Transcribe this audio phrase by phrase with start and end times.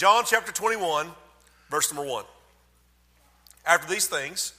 [0.00, 1.08] John chapter 21,
[1.68, 2.24] verse number 1.
[3.66, 4.54] After these things,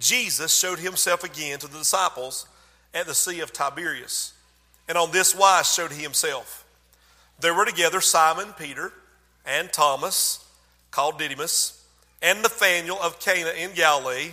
[0.00, 2.48] Jesus showed himself again to the disciples
[2.92, 4.32] at the Sea of Tiberias,
[4.88, 6.64] and on this wise showed he himself.
[7.38, 8.92] There were together Simon Peter
[9.46, 10.44] and Thomas,
[10.90, 11.86] called Didymus,
[12.20, 14.32] and Nathanael of Cana in Galilee,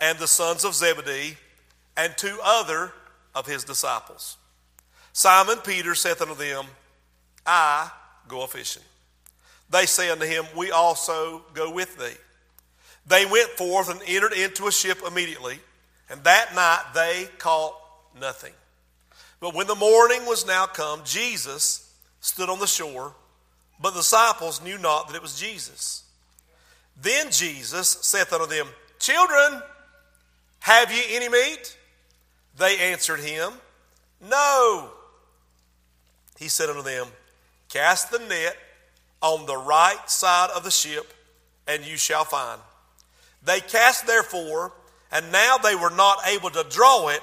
[0.00, 1.36] and the sons of Zebedee,
[1.96, 2.90] and two other
[3.36, 4.36] of his disciples.
[5.12, 6.64] Simon Peter saith unto them,
[7.46, 7.88] I
[8.26, 8.82] go a fishing.
[9.70, 12.16] They say unto him, We also go with thee.
[13.06, 15.58] They went forth and entered into a ship immediately,
[16.08, 17.74] and that night they caught
[18.18, 18.52] nothing.
[19.40, 23.14] But when the morning was now come, Jesus stood on the shore,
[23.80, 26.04] but the disciples knew not that it was Jesus.
[27.00, 28.66] Then Jesus saith unto them,
[28.98, 29.62] Children,
[30.60, 31.76] have ye any meat?
[32.58, 33.52] They answered him,
[34.20, 34.90] No.
[36.38, 37.06] He said unto them,
[37.70, 38.56] Cast the net
[39.22, 41.12] on the right side of the ship,
[41.66, 42.60] and you shall find.
[43.44, 44.72] They cast therefore,
[45.12, 47.22] and now they were not able to draw it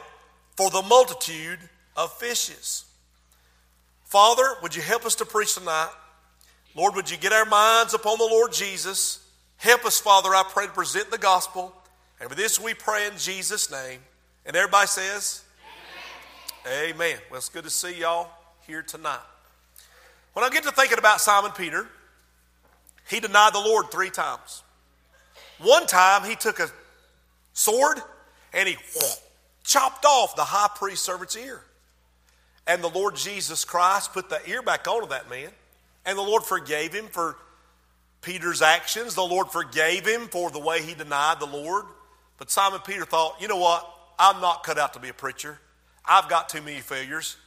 [0.56, 1.60] for the multitude
[1.96, 2.86] of fishes.
[4.06, 5.92] Father, would you help us to preach tonight?
[6.76, 9.20] Lord, would you get our minds upon the Lord Jesus?
[9.58, 11.74] Help us, Father, I pray, to present the gospel.
[12.20, 14.00] And for this we pray in Jesus' name.
[14.46, 15.44] And everybody says,
[16.66, 16.94] Amen.
[16.96, 17.18] Amen.
[17.30, 18.30] Well, it's good to see y'all
[18.66, 19.20] here tonight.
[20.38, 21.88] When I get to thinking about Simon Peter,
[23.10, 24.62] he denied the Lord three times.
[25.58, 26.70] One time he took a
[27.54, 27.98] sword
[28.54, 28.78] and he
[29.64, 31.62] chopped off the high priest servant's ear.
[32.68, 35.50] And the Lord Jesus Christ put the ear back onto that man.
[36.06, 37.36] And the Lord forgave him for
[38.22, 39.16] Peter's actions.
[39.16, 41.86] The Lord forgave him for the way he denied the Lord.
[42.38, 43.92] But Simon Peter thought, you know what?
[44.20, 45.58] I'm not cut out to be a preacher.
[46.06, 47.38] I've got too many failures.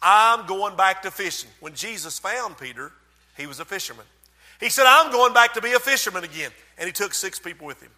[0.00, 1.50] I'm going back to fishing.
[1.60, 2.92] When Jesus found Peter,
[3.36, 4.06] he was a fisherman.
[4.60, 6.50] He said, I'm going back to be a fisherman again.
[6.78, 7.90] And he took six people with him.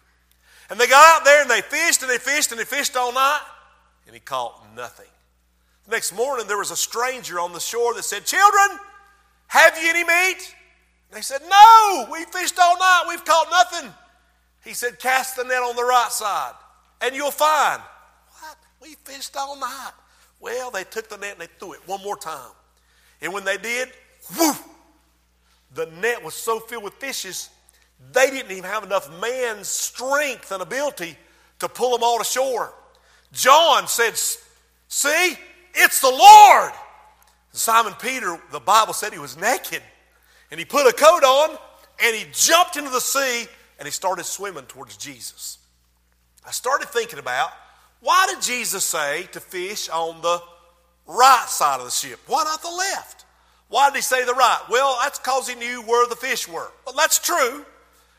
[0.69, 3.13] And they got out there and they fished and they fished and they fished all
[3.13, 3.41] night,
[4.05, 5.07] and he caught nothing.
[5.85, 8.79] The next morning, there was a stranger on the shore that said, Children,
[9.47, 10.55] have you any meat?
[11.09, 13.93] And they said, No, we fished all night, we've caught nothing.
[14.63, 16.53] He said, Cast the net on the right side,
[17.01, 17.81] and you'll find.
[18.39, 18.57] What?
[18.81, 19.91] We fished all night.
[20.41, 22.51] Well, they took the net and they threw it one more time.
[23.21, 23.89] And when they did,
[24.37, 24.53] whoo,
[25.73, 27.49] the net was so filled with fishes,
[28.11, 31.15] they didn't even have enough man's strength and ability
[31.59, 32.73] to pull them all to shore.
[33.31, 34.17] John said,
[34.87, 35.37] See,
[35.75, 36.73] it's the Lord.
[37.53, 39.81] Simon Peter, the Bible said he was naked.
[40.49, 41.57] And he put a coat on
[42.03, 43.45] and he jumped into the sea
[43.77, 45.59] and he started swimming towards Jesus.
[46.45, 47.51] I started thinking about
[48.01, 50.41] why did Jesus say to fish on the
[51.07, 52.19] right side of the ship?
[52.27, 53.25] Why not the left?
[53.69, 54.61] Why did he say the right?
[54.69, 56.71] Well, that's because he knew where the fish were.
[56.85, 57.65] Well, that's true.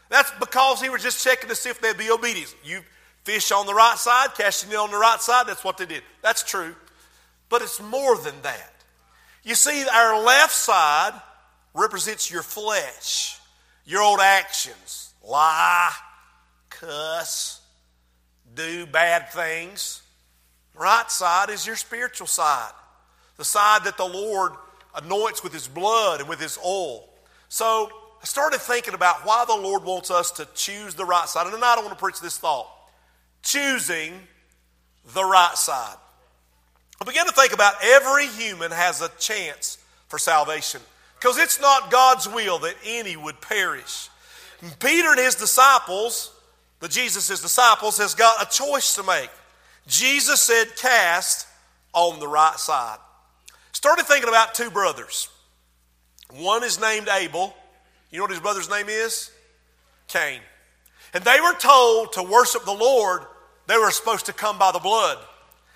[0.08, 2.54] That's because he was just checking to see if they'd be obedient.
[2.64, 2.80] You
[3.24, 6.02] fish on the right side, casting it on the right side, that's what they did.
[6.22, 6.74] That's true.
[7.48, 8.72] But it's more than that.
[9.42, 11.20] You see, our left side
[11.74, 13.38] represents your flesh,
[13.84, 15.92] your old actions lie,
[16.68, 17.60] cuss,
[18.54, 20.02] do bad things.
[20.74, 22.72] Right side is your spiritual side,
[23.36, 24.52] the side that the Lord
[24.94, 27.08] anoints with his blood and with his oil.
[27.48, 27.90] So
[28.20, 31.46] I started thinking about why the Lord wants us to choose the right side.
[31.46, 32.68] And tonight I want to preach this thought
[33.42, 34.14] choosing
[35.14, 35.96] the right side.
[37.00, 40.80] I began to think about every human has a chance for salvation
[41.18, 44.08] because it's not God's will that any would perish.
[44.78, 46.31] Peter and his disciples,
[46.82, 49.30] the Jesus' disciples, has got a choice to make.
[49.86, 51.46] Jesus said, Cast
[51.92, 52.98] on the right side.
[53.70, 55.28] Started thinking about two brothers.
[56.34, 57.54] One is named Abel.
[58.10, 59.30] You know what his brother's name is?
[60.08, 60.40] Cain.
[61.14, 63.22] And they were told to worship the Lord,
[63.68, 65.18] they were supposed to come by the blood.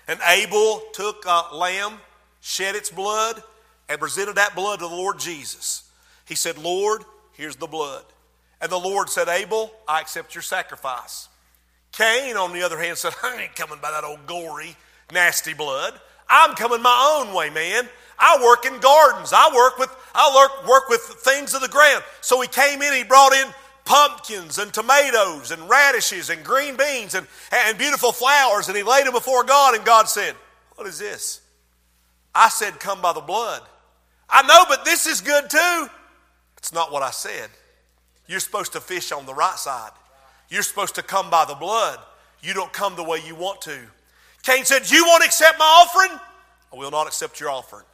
[0.09, 1.99] And Abel took a lamb,
[2.41, 3.41] shed its blood,
[3.87, 5.89] and presented that blood to the Lord Jesus.
[6.25, 8.03] He said, Lord, here's the blood.
[8.61, 11.29] And the Lord said, Abel, I accept your sacrifice.
[11.91, 14.75] Cain, on the other hand, said, I ain't coming by that old gory,
[15.11, 15.99] nasty blood.
[16.29, 17.87] I'm coming my own way, man.
[18.19, 19.31] I work in gardens.
[19.33, 22.03] I work with I work, work with things of the ground.
[22.21, 23.47] So he came in, he brought in
[23.85, 29.05] pumpkins and tomatoes and radishes and green beans and, and beautiful flowers, and he laid
[29.05, 30.35] them before God, and God said,
[30.75, 31.41] What is this?
[32.33, 33.61] I said, Come by the blood.
[34.29, 35.87] I know, but this is good too.
[36.57, 37.49] It's not what I said.
[38.27, 39.91] You're supposed to fish on the right side.
[40.49, 41.99] You're supposed to come by the blood.
[42.41, 43.77] You don't come the way you want to.
[44.43, 46.19] Cain said, You won't accept my offering?
[46.71, 47.85] I will not accept your offering.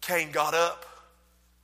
[0.00, 0.84] Cain got up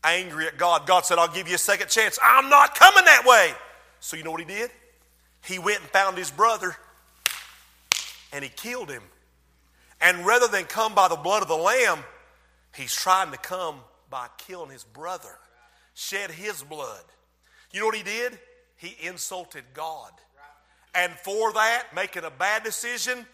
[0.04, 0.86] angry at God.
[0.86, 2.18] God said, I'll give you a second chance.
[2.22, 3.52] I'm not coming that way.
[4.00, 4.70] So you know what he did?
[5.44, 6.76] He went and found his brother
[8.32, 9.02] and he killed him.
[10.00, 11.98] And rather than come by the blood of the lamb,
[12.74, 13.76] he's trying to come
[14.10, 15.38] by killing his brother,
[15.94, 17.04] shed his blood.
[17.72, 18.38] You know what he did?
[18.76, 20.10] He insulted God.
[20.94, 23.26] And for that, making a bad decision,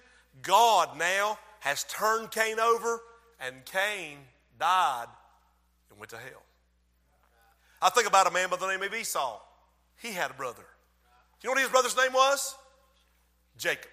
[0.42, 3.00] God now has turned Cain over,
[3.40, 4.18] and Cain
[4.58, 5.06] died
[5.90, 6.42] and went to hell.
[7.80, 9.40] I think about a man by the name of Esau.
[10.00, 10.64] He had a brother.
[11.42, 12.54] You know what his brother's name was?
[13.56, 13.90] Jacob.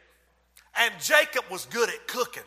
[0.78, 2.44] And Jacob was good at cooking.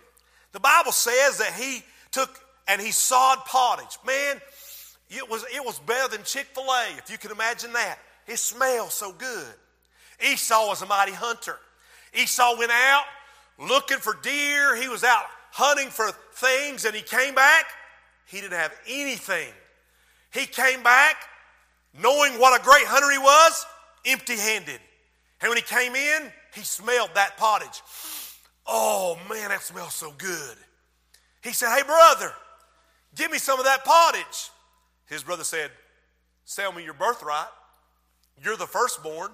[0.53, 3.99] The Bible says that he took and he sawed pottage.
[4.07, 4.41] Man,
[5.11, 7.99] it was, it was better than Chick fil A, if you can imagine that.
[8.27, 9.55] It smelled so good.
[10.21, 11.57] Esau was a mighty hunter.
[12.15, 13.05] Esau went out
[13.59, 14.77] looking for deer.
[14.77, 17.65] He was out hunting for things and he came back.
[18.27, 19.53] He didn't have anything.
[20.33, 21.17] He came back
[21.99, 23.67] knowing what a great hunter he was,
[24.07, 24.81] empty handed.
[25.41, 27.83] And when he came in, he smelled that pottage.
[28.67, 30.57] Oh man, that smells so good.
[31.43, 32.33] He said, Hey, brother,
[33.15, 34.51] give me some of that pottage.
[35.09, 35.71] His brother said,
[36.45, 37.49] Sell me your birthright.
[38.43, 39.31] You're the firstborn.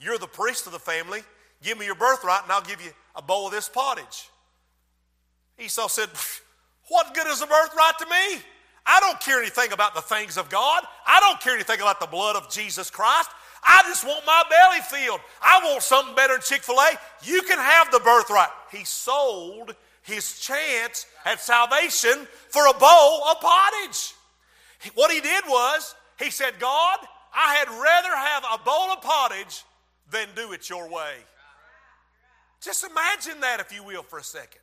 [0.00, 1.22] You're the priest of the family.
[1.62, 4.28] Give me your birthright, and I'll give you a bowl of this pottage.
[5.58, 6.08] Esau said,
[6.88, 8.42] What good is a birthright to me?
[8.86, 10.84] I don't care anything about the things of God.
[11.06, 13.30] I don't care anything about the blood of Jesus Christ.
[13.66, 15.20] I just want my belly filled.
[15.40, 16.90] I want something better than Chick fil A.
[17.22, 18.50] You can have the birthright.
[18.70, 24.12] He sold his chance at salvation for a bowl of pottage.
[24.94, 26.98] What he did was, he said, God,
[27.34, 29.64] I had rather have a bowl of pottage
[30.10, 31.14] than do it your way.
[32.60, 34.60] Just imagine that, if you will, for a second.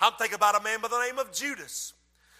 [0.00, 1.92] I'm thinking about a man by the name of Judas.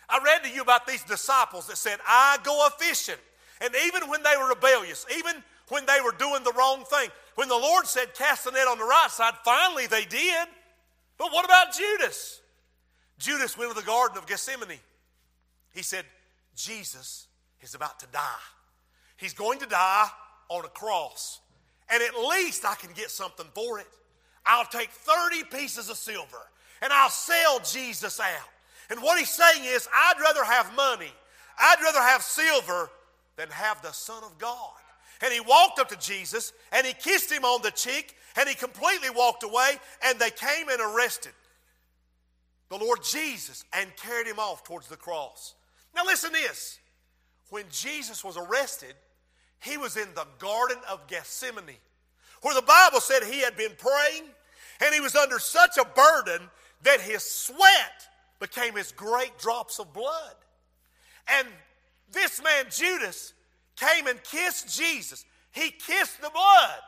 [0.08, 3.14] I read to you about these disciples that said, I go a fishing.
[3.60, 5.34] And even when they were rebellious, even
[5.68, 8.78] when they were doing the wrong thing, when the Lord said, cast the net on
[8.78, 10.48] the right side, finally they did.
[11.18, 12.40] But what about Judas?
[13.18, 14.80] Judas went to the Garden of Gethsemane.
[15.72, 16.04] He said,
[16.54, 17.26] Jesus
[17.60, 18.20] is about to die.
[19.16, 20.08] He's going to die
[20.48, 21.40] on a cross.
[21.88, 23.86] And at least I can get something for it.
[24.44, 26.38] I'll take 30 pieces of silver
[26.80, 28.48] and I'll sell Jesus out.
[28.90, 31.12] And what he's saying is, I'd rather have money,
[31.58, 32.90] I'd rather have silver
[33.36, 34.70] than have the Son of God.
[35.22, 38.54] And he walked up to Jesus and he kissed him on the cheek and he
[38.54, 41.32] completely walked away and they came and arrested
[42.68, 45.54] the Lord Jesus and carried him off towards the cross.
[45.94, 46.78] Now, listen to this.
[47.50, 48.94] When Jesus was arrested,
[49.60, 51.76] he was in the Garden of Gethsemane,
[52.40, 54.24] where the Bible said he had been praying
[54.84, 56.48] and he was under such a burden
[56.82, 58.08] that his sweat
[58.40, 60.34] became as great drops of blood.
[61.28, 61.46] And
[62.10, 63.34] this man, Judas,
[63.76, 65.24] came and kissed Jesus.
[65.52, 66.80] He kissed the blood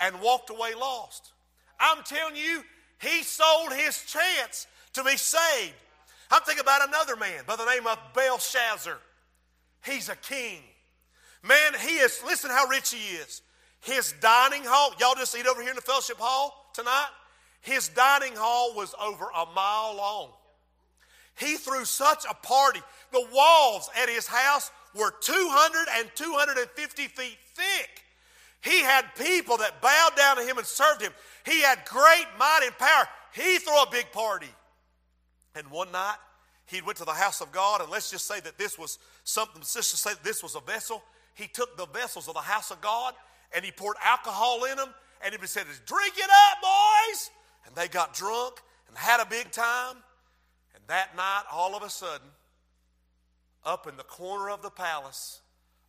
[0.00, 1.32] and walked away lost.
[1.78, 2.62] I'm telling you,
[3.00, 5.74] he sold his chance to be saved.
[6.32, 8.96] I'm thinking about another man by the name of Belshazzar.
[9.84, 10.60] He's a king.
[11.42, 13.42] Man, he is, listen how rich he is.
[13.80, 17.08] His dining hall, y'all just eat over here in the fellowship hall tonight?
[17.60, 20.30] His dining hall was over a mile long.
[21.38, 22.80] He threw such a party.
[23.12, 28.04] The walls at his house were 200 and 250 feet thick.
[28.62, 31.12] He had people that bowed down to him and served him.
[31.44, 33.06] He had great might and power.
[33.34, 34.48] He threw a big party.
[35.54, 36.16] And one night,
[36.66, 39.60] he went to the house of God, and let's just say that this was something,
[39.60, 41.02] let's just say this was a vessel.
[41.34, 43.14] He took the vessels of the house of God
[43.54, 44.88] and he poured alcohol in them,
[45.24, 47.30] and he said, Drink it up, boys!
[47.66, 49.96] And they got drunk and had a big time.
[50.74, 52.26] And that night, all of a sudden,
[53.64, 55.40] up in the corner of the palace,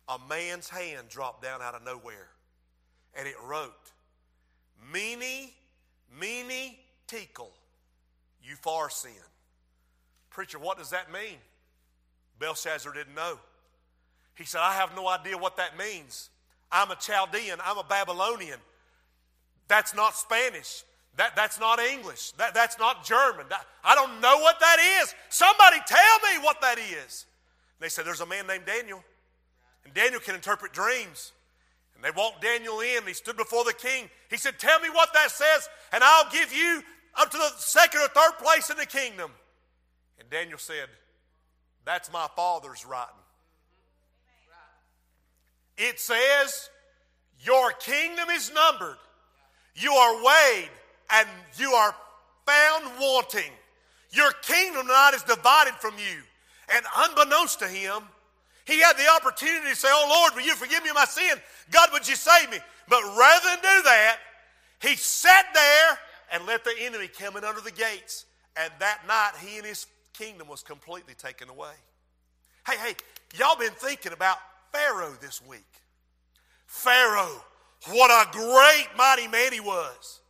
[0.08, 2.28] a man's hand dropped down out of nowhere.
[3.14, 3.72] And it wrote,
[4.92, 5.50] Mene,
[6.20, 6.74] Mene,
[7.08, 7.50] Tekel,
[8.46, 9.10] Upharsin.
[10.34, 11.38] Preacher, what does that mean?
[12.40, 13.38] Belshazzar didn't know.
[14.34, 16.28] He said, I have no idea what that means.
[16.72, 18.58] I'm a Chaldean, I'm a Babylonian.
[19.68, 20.82] That's not Spanish.
[21.16, 22.32] That, that's not English.
[22.32, 23.46] That, that's not German.
[23.48, 25.14] That, I don't know what that is.
[25.28, 27.26] Somebody tell me what that is.
[27.78, 29.02] And they said, There's a man named Daniel.
[29.84, 31.30] And Daniel can interpret dreams.
[31.94, 32.98] And they walked Daniel in.
[32.98, 34.10] And he stood before the king.
[34.28, 36.82] He said, Tell me what that says, and I'll give you
[37.16, 39.30] up to the second or third place in the kingdom.
[40.18, 40.88] And Daniel said,
[41.84, 43.14] That's my father's writing.
[45.76, 46.70] It says,
[47.40, 48.96] Your kingdom is numbered.
[49.74, 50.70] You are weighed
[51.10, 51.94] and you are
[52.46, 53.50] found wanting.
[54.10, 56.22] Your kingdom tonight is divided from you.
[56.74, 58.02] And unbeknownst to him,
[58.64, 61.38] He had the opportunity to say, Oh Lord, will you forgive me my sin?
[61.70, 62.58] God, would you save me?
[62.88, 64.18] But rather than do that,
[64.80, 65.98] he sat there
[66.32, 68.26] and let the enemy come in under the gates.
[68.56, 71.74] And that night, he and his kingdom was completely taken away.
[72.66, 72.94] Hey, hey,
[73.38, 74.38] y'all been thinking about
[74.72, 75.66] Pharaoh this week.
[76.66, 77.44] Pharaoh,
[77.90, 80.20] what a great, mighty man he was.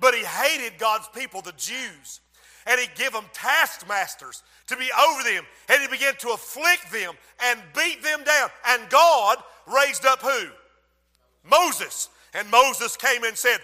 [0.00, 2.20] But he hated God's people, the Jews.
[2.66, 5.44] And he gave them taskmasters to be over them.
[5.68, 8.48] And he began to afflict them and beat them down.
[8.68, 10.48] And God raised up who?
[11.48, 12.08] Moses.
[12.32, 13.58] And Moses came and said,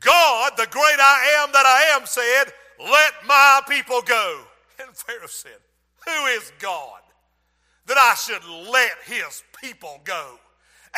[0.00, 4.44] God, the great I am that I am, said, Let my people go.
[4.78, 5.58] And Pharaoh said,
[6.06, 7.00] Who is God
[7.86, 10.38] that I should let his people go?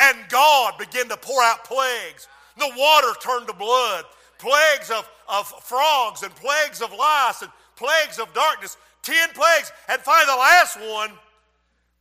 [0.01, 2.29] And God began to pour out plagues.
[2.57, 4.05] The water turned to blood,
[4.39, 9.73] plagues of, of frogs, and plagues of lice, and plagues of darkness, ten plagues.
[9.89, 11.11] And finally, the last one,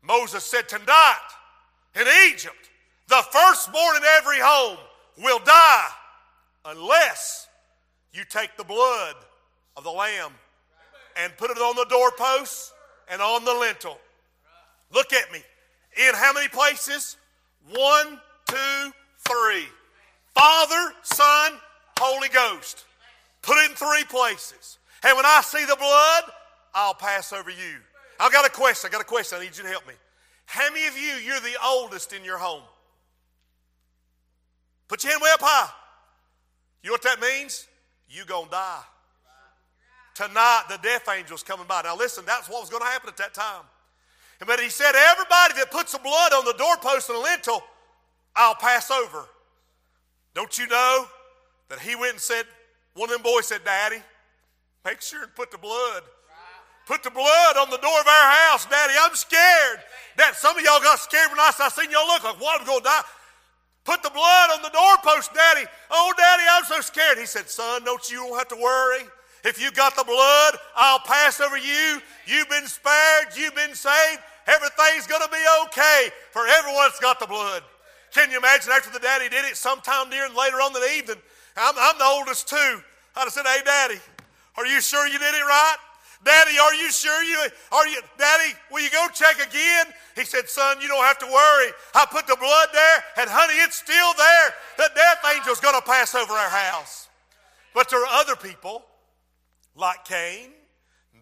[0.03, 1.29] Moses said, Tonight
[1.96, 2.69] in Egypt,
[3.07, 4.77] the firstborn in every home
[5.17, 5.88] will die
[6.65, 7.48] unless
[8.13, 9.15] you take the blood
[9.75, 10.34] of the lamb
[11.19, 12.74] and put it on the doorposts
[13.09, 13.97] and on the lintel.
[14.91, 15.39] Look at me.
[15.97, 17.17] In how many places?
[17.69, 18.93] One, two,
[19.27, 19.65] three.
[20.33, 21.53] Father, Son,
[22.00, 22.86] Holy Ghost.
[23.41, 24.77] Put it in three places.
[25.03, 26.24] And when I see the blood,
[26.74, 27.77] I'll pass over you.
[28.19, 28.89] I've got a question.
[28.89, 29.39] I got a question.
[29.39, 29.93] I need you to help me.
[30.45, 32.63] How many of you, you're the oldest in your home?
[34.88, 35.69] Put your hand way up high.
[36.83, 37.67] You know what that means?
[38.09, 38.83] You gonna die.
[40.17, 41.83] Tonight, the death angel's coming by.
[41.83, 43.62] Now, listen, that's what was going to happen at that time.
[44.47, 47.62] But he said, Everybody that puts the blood on the doorpost and the lintel,
[48.36, 49.25] I'll pass over.
[50.33, 51.05] Don't you know
[51.69, 52.45] that he went and said,
[52.95, 54.01] One of them boys said, Daddy,
[54.83, 56.01] make sure and put the blood.
[56.88, 58.93] Put the blood on the door of our house, Daddy.
[59.00, 59.86] I'm scared.
[60.17, 62.65] Dad, some of y'all got scared when I, I seen y'all look like, what, I'm
[62.65, 63.01] going to die.
[63.86, 65.67] Put the blood on the doorpost, Daddy.
[65.91, 67.19] Oh, Daddy, I'm so scared.
[67.19, 69.05] He said, Son, don't you don't have to worry.
[69.44, 72.01] If you got the blood, I'll pass over you.
[72.25, 73.36] You've been spared.
[73.36, 74.22] You've been saved.
[74.48, 77.63] Everything's going to be okay for everyone that's got the blood.
[78.13, 81.17] Can you imagine after the daddy did it sometime near and later on the evening?
[81.58, 82.82] I'm, I'm the oldest too.
[83.15, 84.00] I'd have said, Hey, Daddy,
[84.58, 85.77] are you sure you did it right?
[86.24, 87.38] Daddy, are you sure you
[87.72, 89.86] are you Daddy, will you go check again?
[90.15, 91.72] He said, Son, you don't have to worry.
[91.94, 94.53] I put the blood there, and honey, it's still there.
[94.77, 97.08] The death angel's gonna pass over our house.
[97.74, 98.84] But there are other people,
[99.77, 100.50] like Cain,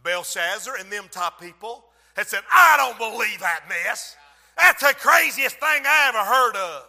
[0.04, 1.86] Belshazzar, and them type people,
[2.16, 4.16] had said, I don't believe that mess.
[4.58, 6.84] That's the craziest thing I ever heard of.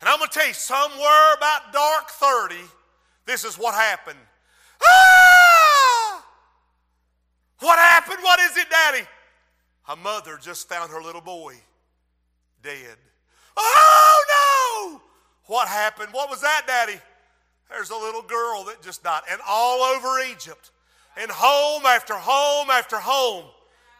[0.00, 2.56] And I'm gonna tell you, somewhere about dark 30,
[3.26, 4.18] this is what happened.
[4.84, 6.24] Ah!
[7.60, 8.18] What happened?
[8.22, 9.04] What is it, Daddy?
[9.88, 11.54] A mother just found her little boy
[12.62, 12.96] dead.
[13.56, 15.00] Oh no!
[15.46, 16.12] What happened?
[16.12, 17.00] What was that, Daddy?
[17.68, 19.22] There's a little girl that just died.
[19.30, 20.70] And all over Egypt,
[21.18, 23.44] and home after home after home,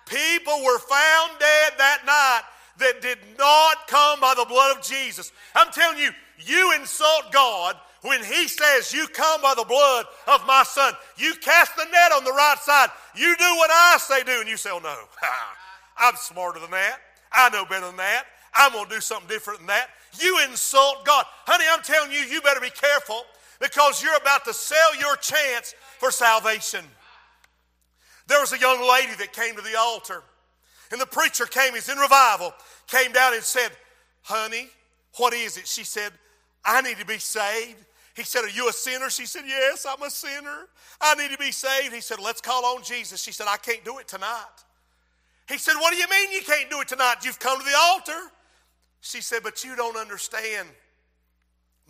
[0.06, 2.42] people were found dead that night
[2.78, 5.32] that did not come by the blood of Jesus.
[5.54, 10.46] I'm telling you, you insult God when he says, You come by the blood of
[10.46, 10.92] my son.
[11.16, 12.88] You cast the net on the right side.
[13.16, 14.40] You do what I say do.
[14.40, 14.94] And you say, Oh, no.
[15.98, 16.98] I'm smarter than that.
[17.32, 18.24] I know better than that.
[18.54, 19.88] I'm going to do something different than that.
[20.20, 21.24] You insult God.
[21.46, 23.22] Honey, I'm telling you, you better be careful
[23.60, 26.84] because you're about to sell your chance for salvation.
[28.28, 30.22] There was a young lady that came to the altar,
[30.92, 32.52] and the preacher came, he's in revival,
[32.86, 33.70] came down and said,
[34.22, 34.68] Honey,
[35.16, 35.66] what is it?
[35.66, 36.12] She said,
[36.64, 37.78] I need to be saved.
[38.14, 39.08] He said, Are you a sinner?
[39.08, 40.68] She said, Yes, I'm a sinner.
[41.00, 41.94] I need to be saved.
[41.94, 43.22] He said, Let's call on Jesus.
[43.22, 44.44] She said, I can't do it tonight.
[45.48, 47.16] He said, What do you mean you can't do it tonight?
[47.24, 48.30] You've come to the altar.
[49.00, 50.68] She said, But you don't understand.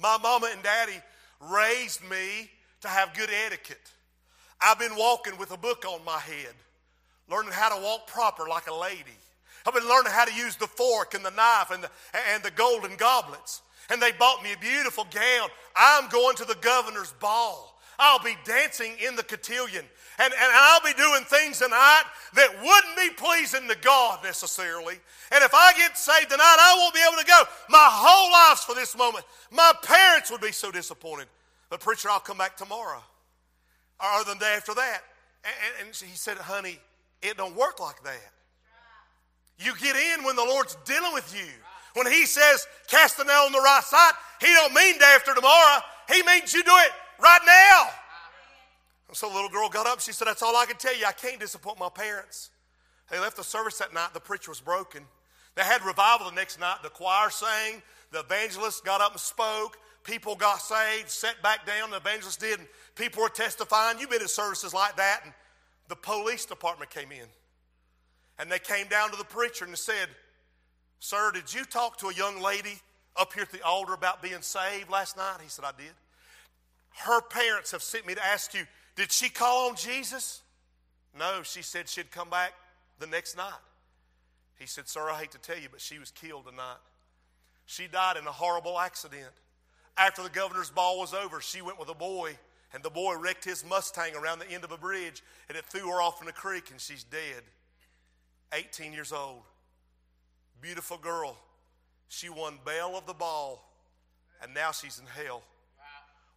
[0.00, 1.00] My mama and daddy
[1.40, 2.50] raised me
[2.83, 3.90] to have good etiquette.
[4.61, 6.55] I've been walking with a book on my head,
[7.31, 9.17] learning how to walk proper like a lady.
[9.67, 11.91] I've been learning how to use the fork and the knife and the,
[12.33, 13.62] and the golden goblets.
[13.91, 15.49] And they bought me a beautiful gown.
[15.77, 17.79] I'm going to the governor's ball.
[17.99, 19.85] I'll be dancing in the cotillion.
[20.21, 22.03] And, and I'll be doing things tonight
[22.35, 24.95] that wouldn't be pleasing to God necessarily.
[25.31, 27.43] And if I get saved tonight, I won't be able to go.
[27.69, 29.25] My whole life's for this moment.
[29.50, 31.29] My parents would be so disappointed.
[31.71, 33.03] But preacher, I'll come back tomorrow.
[34.00, 35.00] Or the day after that.
[35.45, 36.78] And, and he said, honey,
[37.23, 38.31] it don't work like that.
[39.59, 41.50] You get in when the Lord's dealing with you.
[41.95, 45.35] When he says cast the nail on the right side, he don't mean day after
[45.35, 45.81] tomorrow.
[46.09, 47.88] He means you do it right now.
[49.09, 50.00] And so the little girl got up.
[50.00, 51.07] She said, That's all I can tell you.
[51.07, 52.50] I can't disappoint my parents.
[53.11, 54.14] They left the service that night.
[54.14, 55.02] The preacher was broken.
[55.57, 56.76] They had revival the next night.
[56.83, 59.78] The choir sang, the evangelist got up and spoke.
[60.09, 63.99] People got saved, sat back down, the evangelist did, and people were testifying.
[63.99, 65.35] You've been in services like that, and
[65.88, 67.27] the police department came in.
[68.38, 70.09] And they came down to the preacher and said,
[70.99, 72.81] Sir, did you talk to a young lady
[73.19, 75.41] up here at the altar about being saved last night?
[75.43, 75.93] He said, I did.
[77.05, 78.62] Her parents have sent me to ask you,
[78.97, 80.41] did she call on Jesus?
[81.19, 82.55] No, she said she'd come back
[82.99, 83.53] the next night.
[84.59, 86.79] He said, Sir, I hate to tell you, but she was killed tonight.
[87.67, 89.35] She died in a horrible accident.
[89.99, 92.38] After the governor's ball was over, she went with a boy,
[92.73, 95.88] and the boy wrecked his Mustang around the end of a bridge, and it threw
[95.90, 97.43] her off in the creek, and she's dead.
[98.52, 99.43] 18 years old.
[100.61, 101.37] Beautiful girl.
[102.09, 103.69] She won bail of the ball,
[104.40, 105.43] and now she's in hell.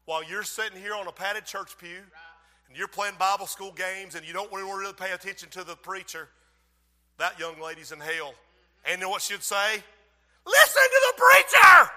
[0.06, 2.00] While you're sitting here on a padded church pew,
[2.68, 6.30] and you're playing Bible school games, and you don't really pay attention to the preacher,
[7.20, 8.34] that young lady's in hell.
[8.86, 9.84] And you know what she'd say?
[10.46, 11.92] Listen to the preacher!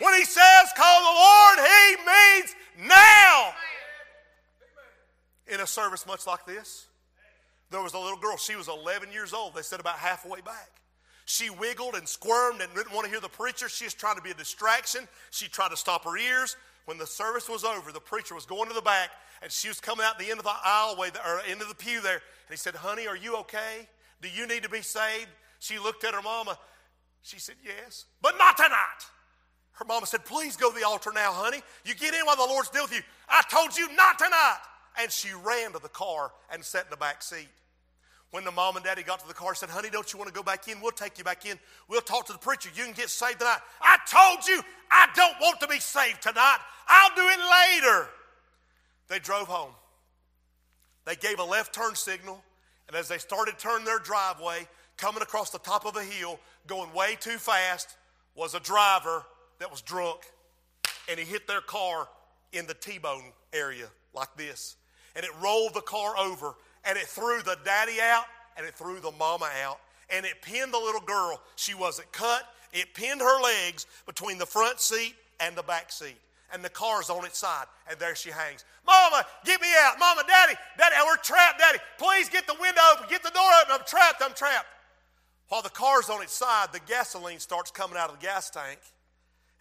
[0.00, 2.54] When he says, call the Lord, he means
[2.88, 3.52] now.
[5.46, 6.86] In a service much like this,
[7.70, 8.36] there was a little girl.
[8.36, 9.54] She was 11 years old.
[9.54, 10.70] They said about halfway back.
[11.24, 13.68] She wiggled and squirmed and didn't want to hear the preacher.
[13.68, 15.06] She was trying to be a distraction.
[15.30, 16.56] She tried to stop her ears.
[16.86, 19.10] When the service was over, the preacher was going to the back
[19.42, 22.00] and she was coming out the end of the aisleway or end of the pew
[22.00, 22.14] there.
[22.14, 23.88] And he said, Honey, are you okay?
[24.22, 25.28] Do you need to be saved?
[25.60, 26.58] She looked at her mama.
[27.22, 29.04] She said, Yes, but not tonight.
[29.78, 31.62] Her mama said, Please go to the altar now, honey.
[31.84, 33.02] You get in while the Lord's dealing with you.
[33.28, 34.58] I told you not tonight.
[35.00, 37.48] And she ran to the car and sat in the back seat.
[38.32, 40.34] When the mom and daddy got to the car, said, Honey, don't you want to
[40.34, 40.80] go back in?
[40.80, 41.58] We'll take you back in.
[41.88, 42.70] We'll talk to the preacher.
[42.74, 43.60] You can get saved tonight.
[43.80, 46.58] I told you I don't want to be saved tonight.
[46.88, 48.08] I'll do it later.
[49.08, 49.70] They drove home.
[51.04, 52.42] They gave a left turn signal,
[52.86, 54.66] and as they started turning their driveway,
[54.98, 57.96] coming across the top of a hill, going way too fast,
[58.34, 59.24] was a driver
[59.58, 60.20] that was drunk,
[61.08, 62.08] and he hit their car
[62.52, 64.76] in the T bone area like this.
[65.16, 66.54] And it rolled the car over,
[66.84, 68.24] and it threw the daddy out,
[68.56, 69.78] and it threw the mama out,
[70.10, 71.40] and it pinned the little girl.
[71.56, 76.16] She wasn't cut, it pinned her legs between the front seat and the back seat.
[76.52, 78.64] And the car's on its side, and there she hangs.
[78.86, 79.98] Mama, get me out.
[79.98, 81.78] Mama, daddy, daddy, we're trapped, daddy.
[81.98, 83.74] Please get the window open, get the door open.
[83.74, 84.66] I'm trapped, I'm trapped.
[85.48, 88.78] While the car's on its side, the gasoline starts coming out of the gas tank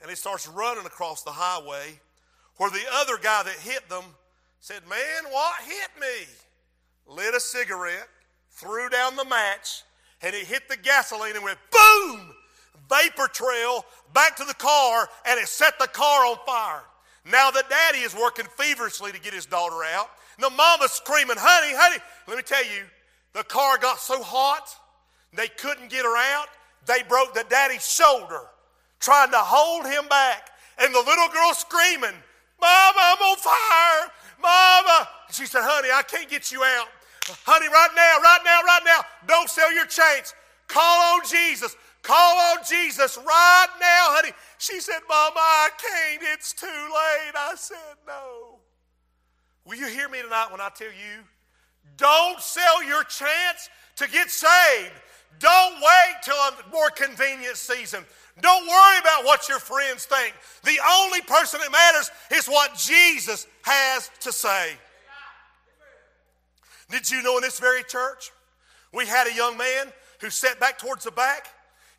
[0.02, 2.00] and he starts running across the highway
[2.58, 4.04] where the other guy that hit them
[4.60, 6.26] said, Man, what hit me?
[7.08, 8.08] Lit a cigarette,
[8.52, 9.84] threw down the match,
[10.22, 12.34] and it hit the gasoline and went boom!
[12.90, 16.84] Vapor trail back to the car, and it set the car on fire.
[17.30, 20.10] Now the daddy is working feverishly to get his daughter out.
[20.38, 22.02] And the mama's screaming, Honey, honey.
[22.28, 22.84] Let me tell you,
[23.34, 24.70] the car got so hot,
[25.34, 26.48] they couldn't get her out.
[26.86, 28.42] They broke the daddy's shoulder
[29.00, 30.50] trying to hold him back.
[30.80, 32.18] And the little girl screaming,
[32.60, 34.12] Mama, I'm on fire.
[34.42, 35.10] Mama.
[35.32, 36.88] She said, Honey, I can't get you out.
[37.46, 40.34] Honey, right now, right now, right now, don't sell your chains.
[40.68, 41.76] Call on Jesus.
[42.04, 44.32] Call on Jesus right now, honey.
[44.60, 46.24] She said, Mama, I can't.
[46.34, 47.34] It's too late.
[47.36, 48.60] I said, No.
[49.66, 51.24] Will you hear me tonight when I tell you?
[51.98, 54.94] Don't sell your chance to get saved.
[55.40, 58.06] Don't wait till a more convenient season.
[58.41, 60.34] Don't worry about what your friends think.
[60.63, 64.73] The only person that matters is what Jesus has to say.
[66.89, 68.32] Did you know in this very church,
[68.93, 69.88] we had a young man
[70.21, 71.47] who sat back towards the back?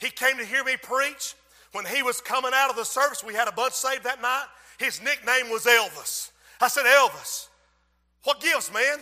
[0.01, 1.35] He came to hear me preach.
[1.72, 4.46] When he was coming out of the service, we had a bunch saved that night.
[4.79, 6.31] His nickname was Elvis.
[6.61, 7.48] I said, Elvis,
[8.24, 8.98] what gives, man?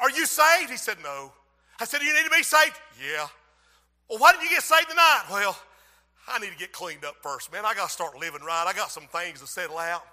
[0.00, 0.70] Are you saved?
[0.70, 1.32] He said, No.
[1.80, 2.78] I said, Do You need to be saved?
[3.00, 3.26] Yeah.
[4.08, 5.24] Well, why didn't you get saved tonight?
[5.30, 5.58] Well,
[6.30, 7.64] I need to get cleaned up first, man.
[7.64, 8.64] I got to start living right.
[8.66, 10.04] I got some things to settle out.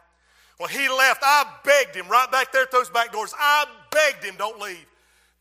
[0.58, 3.34] When he left, I begged him right back there at those back doors.
[3.38, 4.86] I begged him, don't leave.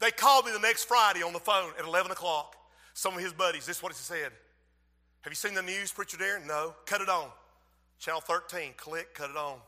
[0.00, 2.56] They called me the next Friday on the phone at 11 o'clock.
[2.94, 4.32] Some of his buddies, this is what he said.
[5.22, 6.46] Have you seen the news, Preacher Darren?
[6.46, 6.74] No.
[6.84, 7.28] Cut it on.
[7.98, 9.58] Channel 13, click, cut it on.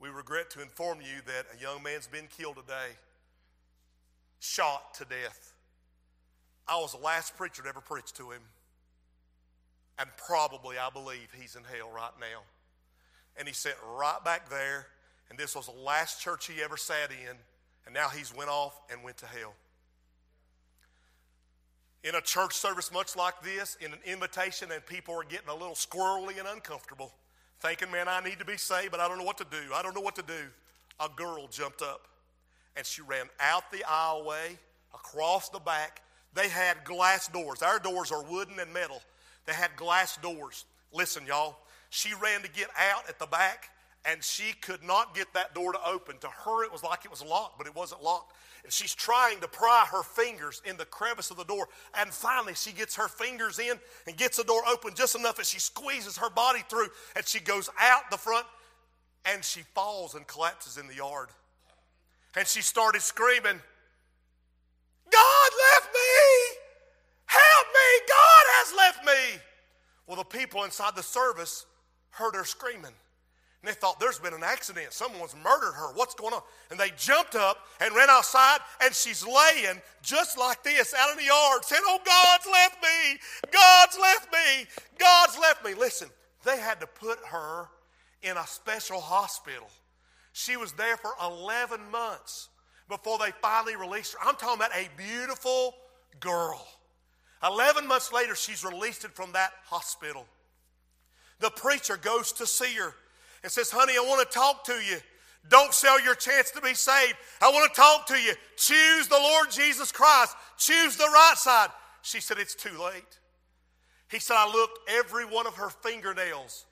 [0.00, 2.96] We regret to inform you that a young man's been killed today,
[4.40, 5.52] shot to death.
[6.68, 8.40] I was the last preacher to ever preach to him.
[9.98, 12.42] And probably, I believe, he's in hell right now.
[13.38, 14.86] And he sat right back there,
[15.30, 17.36] and this was the last church he ever sat in,
[17.86, 19.54] and now he's went off and went to hell.
[22.04, 25.54] In a church service much like this, in an invitation, and people are getting a
[25.54, 27.12] little squirrely and uncomfortable,
[27.60, 29.72] thinking, man, I need to be saved, but I don't know what to do.
[29.74, 30.48] I don't know what to do.
[31.00, 32.06] A girl jumped up,
[32.76, 34.58] and she ran out the aisleway,
[34.94, 36.02] across the back,
[36.34, 37.62] they had glass doors.
[37.62, 39.00] Our doors are wooden and metal.
[39.46, 40.64] They had glass doors.
[40.92, 41.56] Listen, y'all,
[41.90, 43.70] she ran to get out at the back
[44.04, 46.18] and she could not get that door to open.
[46.18, 48.34] To her, it was like it was locked, but it wasn't locked.
[48.62, 51.68] And she's trying to pry her fingers in the crevice of the door.
[51.98, 55.46] And finally, she gets her fingers in and gets the door open just enough that
[55.46, 58.46] she squeezes her body through and she goes out the front
[59.24, 61.28] and she falls and collapses in the yard.
[62.36, 63.60] And she started screaming,
[65.10, 66.45] God left me!
[68.58, 69.40] Has left me!
[70.06, 71.66] Well, the people inside the service
[72.10, 72.84] heard her screaming.
[72.86, 74.92] And they thought, there's been an accident.
[74.92, 75.92] Someone's murdered her.
[75.94, 76.42] What's going on?
[76.70, 81.16] And they jumped up and ran outside, and she's laying just like this out in
[81.16, 83.18] the yard, saying, Oh, God's left me.
[83.50, 84.66] God's left me.
[84.98, 85.74] God's left me.
[85.74, 86.08] Listen,
[86.44, 87.66] they had to put her
[88.22, 89.68] in a special hospital.
[90.32, 92.48] She was there for 11 months
[92.88, 94.18] before they finally released her.
[94.22, 95.74] I'm talking about a beautiful
[96.20, 96.66] girl.
[97.42, 100.26] 11 months later, she's released from that hospital.
[101.40, 102.94] The preacher goes to see her
[103.42, 104.98] and says, Honey, I want to talk to you.
[105.48, 107.14] Don't sell your chance to be saved.
[107.40, 108.32] I want to talk to you.
[108.56, 110.34] Choose the Lord Jesus Christ.
[110.56, 111.68] Choose the right side.
[112.02, 113.18] She said, It's too late.
[114.10, 116.64] He said, I looked, every one of her fingernails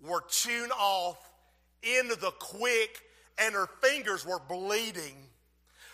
[0.00, 1.18] were chewed off
[1.82, 3.00] into the quick,
[3.38, 5.16] and her fingers were bleeding.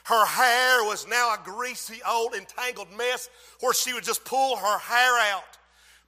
[0.07, 4.79] Her hair was now a greasy, old, entangled mess where she would just pull her
[4.79, 5.59] hair out.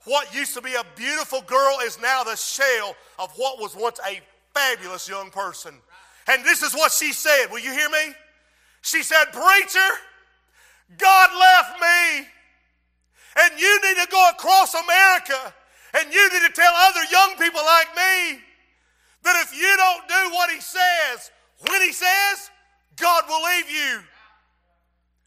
[0.04, 3.98] What used to be a beautiful girl is now the shell of what was once
[4.08, 4.20] a
[4.54, 5.74] fabulous young person.
[6.28, 7.46] And this is what she said.
[7.50, 8.14] Will you hear me?
[8.82, 9.90] She said, Preacher,
[10.96, 12.28] God left me.
[13.40, 15.54] And you need to go across America
[15.98, 18.42] and you need to tell other young people like me
[19.24, 21.32] that if you don't do what He says,
[21.68, 22.50] when He says,
[23.00, 24.00] God will leave you.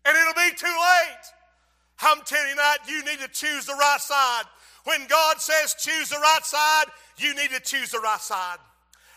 [0.05, 1.25] And it'll be too late.
[2.01, 4.43] I'm telling you tonight, you need to choose the right side.
[4.85, 6.85] When God says choose the right side,
[7.17, 8.57] you need to choose the right side.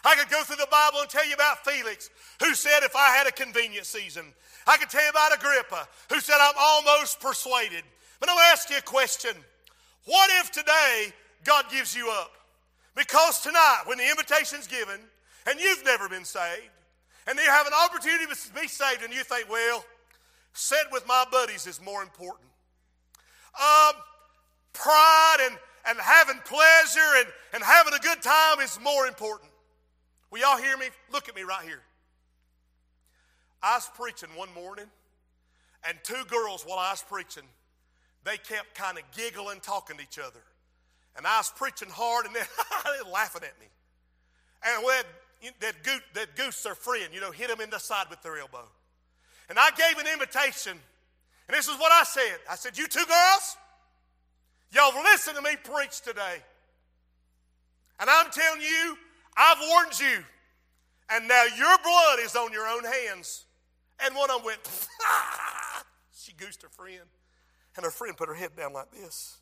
[0.05, 2.11] I could go through the Bible and tell you about Felix,
[2.43, 4.27] who said, if I had a convenient season.
[4.67, 7.85] I could tell you about Agrippa, who said, I'm almost persuaded.
[8.21, 9.33] But I'll ask you a question.
[10.05, 11.13] What if today
[11.45, 12.33] God gives you up?
[12.95, 15.01] Because tonight, when the invitation's given,
[15.47, 16.71] and you've never been saved,
[17.27, 19.85] and you have an opportunity to be saved, and you think, well,
[20.53, 22.49] sitting with my buddies is more important.
[23.55, 23.95] Um,
[24.73, 25.57] pride and,
[25.87, 29.51] and having pleasure and, and having a good time is more important.
[30.31, 30.87] Will y'all hear me?
[31.13, 31.83] Look at me right here.
[33.63, 34.87] I was preaching one morning,
[35.89, 37.45] and two girls, while I was preaching,
[38.25, 40.41] they kept kind of giggling, talking to each other.
[41.17, 43.67] And I was preaching hard, and they were laughing at me.
[44.67, 45.05] And that,
[45.61, 48.39] that, goose, that goose, their friend, you know, hit them in the side with their
[48.39, 48.67] elbow.
[49.49, 52.39] And I gave an invitation, and this is what I said.
[52.51, 53.57] I said, You two girls,
[54.73, 56.39] y'all listen to me preach today.
[58.01, 58.97] And I'm telling you,
[59.37, 60.25] I've warned you,
[61.11, 63.45] and now your blood is on your own hands.
[64.05, 64.59] And one of them went,
[66.13, 67.03] she goosed her friend,
[67.77, 69.39] and her friend put her head down like this.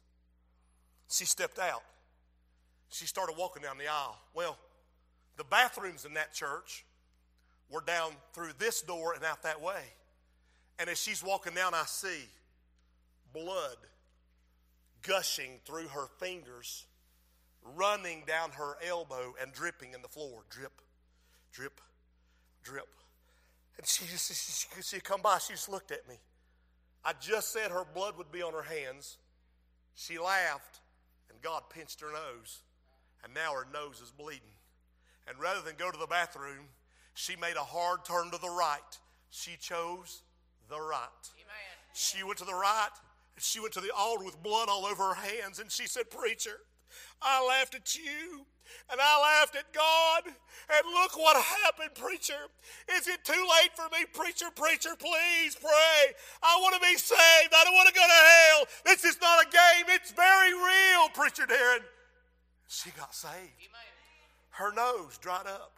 [1.09, 1.83] She stepped out.
[2.91, 4.19] She started walking down the aisle.
[4.35, 4.59] Well,
[5.37, 6.85] the bathrooms in that church
[7.71, 9.83] were down through this door and out that way.
[10.79, 12.27] And as she's walking down, I see
[13.33, 13.77] blood
[15.03, 16.87] gushing through her fingers,
[17.77, 20.43] running down her elbow, and dripping in the floor.
[20.51, 20.81] Drip,
[21.53, 21.81] drip,
[22.63, 22.89] drip.
[23.79, 24.29] And she just,
[24.77, 26.17] she, she come by, she just looked at me.
[27.05, 29.19] I just said her blood would be on her hands.
[29.95, 30.81] She laughed
[31.31, 32.63] and God pinched her nose,
[33.25, 34.52] and now her nose is bleeding.
[35.29, 36.69] And rather than go to the bathroom,
[37.15, 38.81] she made a hard turn to the right.
[39.31, 40.23] She chose
[40.69, 41.09] the right.
[41.35, 41.77] Amen.
[41.95, 42.91] She went to the right.
[43.39, 46.61] She went to the altar with blood all over her hands, and she said, Preacher,
[47.21, 48.47] I laughed at you
[48.91, 50.23] and I laughed at God.
[50.27, 52.49] And look what happened, preacher.
[52.97, 54.47] Is it too late for me, preacher?
[54.55, 56.15] Preacher, please pray.
[56.43, 57.53] I want to be saved.
[57.53, 58.65] I don't want to go to hell.
[58.85, 61.85] This is not a game, it's very real, preacher Darren.
[62.69, 63.69] She got saved.
[64.53, 65.73] Her nose dried up.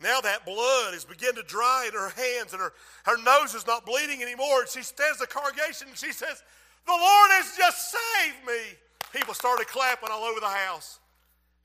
[0.00, 2.72] Now that blood is beginning to dry in her hands and her,
[3.04, 4.60] her nose is not bleeding anymore.
[4.60, 6.42] And she stands the congregation and she says,
[6.86, 8.76] The Lord has just saved me.
[9.12, 10.98] People started clapping all over the house.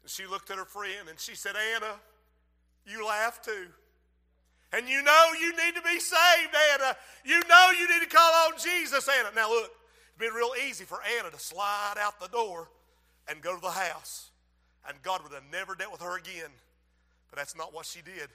[0.01, 1.93] And she looked at her friend and she said, Anna,
[2.85, 3.67] you laugh too.
[4.73, 6.95] And you know you need to be saved, Anna.
[7.25, 9.29] You know you need to call on Jesus, Anna.
[9.35, 9.71] Now look,
[10.07, 12.69] it's been real easy for Anna to slide out the door
[13.27, 14.30] and go to the house.
[14.87, 16.49] And God would have never dealt with her again.
[17.29, 18.29] But that's not what she did.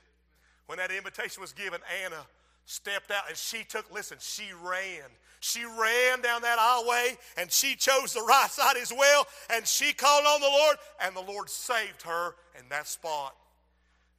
[0.67, 2.27] When that invitation was given, Anna
[2.65, 5.09] stepped out and she took, listen, she ran.
[5.41, 9.93] She ran down that aisleway and she chose the right side as well and she
[9.93, 13.37] called on the Lord and the Lord saved her in that spot.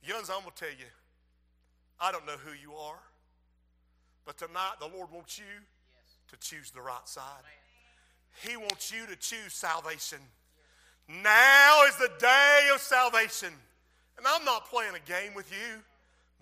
[0.03, 0.85] Young's, I'm going to tell you,
[1.99, 2.99] I don't know who you are,
[4.25, 5.43] but tonight the Lord wants you
[6.29, 7.23] to choose the right side.
[8.47, 10.19] He wants you to choose salvation.
[11.09, 11.56] Now
[12.07, 13.49] the day of salvation.
[14.17, 15.81] And I'm not playing a game with you.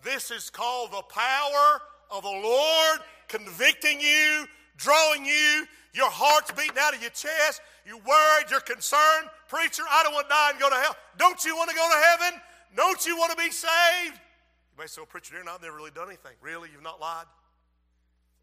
[0.04, 4.46] This is called the power of the Lord convicting you,
[4.78, 9.30] drawing you, your heart's beating out of your chest, you're worried, you're concerned.
[9.48, 10.96] Preacher, I don't want to die and go to hell.
[11.18, 12.40] Don't you want to go to heaven?
[12.76, 14.16] Don't you want to be saved?
[14.16, 16.34] You may say, well, Preacher, Darren, I've never really done anything.
[16.42, 16.70] Really?
[16.72, 17.26] You've not lied?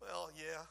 [0.00, 0.62] Well, yeah.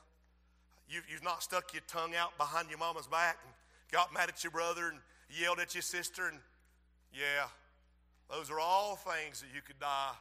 [0.90, 3.54] You've, you've not stuck your tongue out behind your mama's back and
[3.92, 5.00] got mad at your brother and
[5.40, 6.28] yelled at your sister.
[6.28, 6.40] And
[7.14, 7.48] yeah,
[8.30, 10.14] those are all things that you could die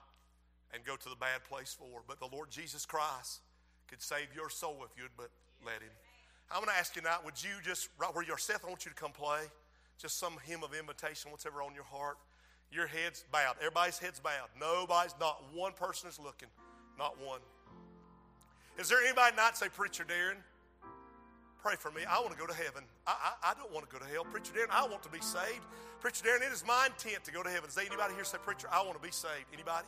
[0.73, 2.03] and go to the bad place for.
[2.07, 3.41] But the Lord Jesus Christ
[3.89, 5.31] could save your soul if you'd but
[5.65, 5.91] let Him.
[6.51, 8.85] I'm going to ask you tonight, would you just, right where you're, Seth, I want
[8.85, 9.43] you to come play.
[9.99, 12.17] Just some hymn of invitation, whatever on your heart.
[12.73, 13.57] Your head's bowed.
[13.59, 14.49] Everybody's head's bowed.
[14.59, 16.49] Nobody's, not one person is looking.
[16.99, 17.41] Not one.
[18.79, 20.37] Is there anybody not say, Preacher Darren,
[21.63, 22.03] pray for me.
[22.09, 22.85] I want to go to heaven.
[23.07, 24.25] I, I, I, don't want to go to hell.
[24.25, 25.65] Preacher Darren, I want to be saved.
[26.01, 27.69] Preacher Darren, it is my intent to go to heaven.
[27.69, 29.47] Is there anybody here say, Preacher, I want to be saved?
[29.53, 29.87] Anybody?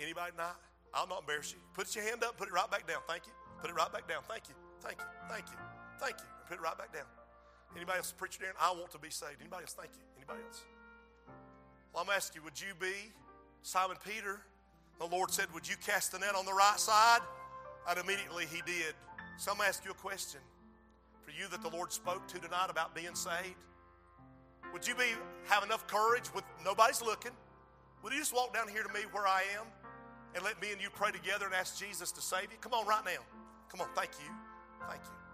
[0.00, 0.56] Anybody not?
[0.94, 1.58] I'll not embarrass you.
[1.74, 3.02] Put your hand up, put it right back down.
[3.06, 3.32] Thank you.
[3.60, 4.22] Put it right back down.
[4.28, 4.54] Thank you.
[4.80, 5.06] Thank you.
[5.28, 5.58] Thank you.
[5.98, 6.28] Thank you.
[6.48, 7.08] Put it right back down.
[7.76, 9.40] Anybody else, Preacher Darren, I want to be saved.
[9.40, 9.74] Anybody else?
[9.74, 10.04] Thank you.
[10.16, 10.62] Anybody else?
[11.92, 13.12] Well, I'm asking you, would you be
[13.62, 14.40] Simon Peter?
[14.98, 17.20] The Lord said, Would you cast the net on the right side?
[17.88, 18.94] And immediately he did.
[19.38, 20.40] So I'm ask you a question
[21.22, 23.54] for you that the Lord spoke to tonight about being saved.
[24.72, 25.04] Would you be
[25.46, 27.30] have enough courage with nobody's looking?
[28.02, 29.66] Would you just walk down here to me where I am
[30.34, 32.58] and let me and you pray together and ask Jesus to save you?
[32.60, 33.22] Come on right now.
[33.68, 34.30] Come on, thank you.
[34.88, 35.18] Thank you.